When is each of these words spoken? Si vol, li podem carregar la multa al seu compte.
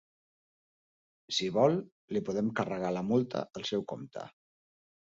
Si 1.39 1.51
vol, 1.59 1.77
li 2.17 2.25
podem 2.31 2.51
carregar 2.61 2.93
la 2.99 3.07
multa 3.13 3.47
al 3.61 3.71
seu 3.75 3.87
compte. 3.95 4.31